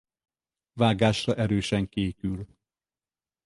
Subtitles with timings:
[0.73, 2.45] Vágásra erősen kékül.